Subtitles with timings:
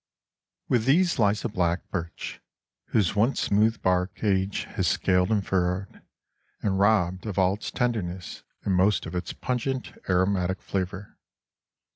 [0.67, 2.41] With these lies a black birch,
[2.87, 6.01] whose once smooth bark age has scaled and furrowed,
[6.63, 11.19] and robbed of all its tenderness and most of its pungent, aromatic flavor.